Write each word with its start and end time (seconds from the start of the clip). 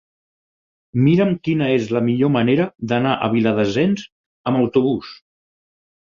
Mira'm 1.07 1.35
quina 1.47 1.67
és 1.73 1.85
la 1.97 2.01
millor 2.07 2.31
manera 2.37 2.67
d'anar 2.93 3.13
a 3.17 3.29
Viladasens 3.35 4.09
amb 4.53 4.63
autobús. 4.65 5.15